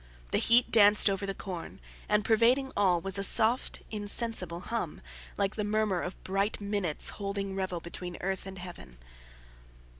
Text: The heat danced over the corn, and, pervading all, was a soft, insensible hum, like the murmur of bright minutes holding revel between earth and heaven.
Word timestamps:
The 0.31 0.39
heat 0.39 0.71
danced 0.71 1.11
over 1.11 1.27
the 1.27 1.35
corn, 1.35 1.79
and, 2.09 2.25
pervading 2.25 2.71
all, 2.75 2.99
was 3.01 3.19
a 3.19 3.23
soft, 3.23 3.83
insensible 3.91 4.61
hum, 4.61 4.99
like 5.37 5.55
the 5.55 5.63
murmur 5.63 6.01
of 6.01 6.23
bright 6.23 6.59
minutes 6.59 7.09
holding 7.21 7.55
revel 7.55 7.79
between 7.79 8.17
earth 8.19 8.47
and 8.47 8.57
heaven. 8.57 8.97